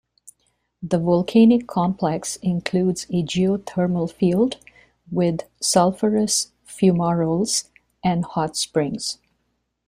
[0.81, 4.57] The volcanic complex includes a geothermal field
[5.11, 7.67] with sulphurous fumaroles
[8.03, 9.19] and hot springs.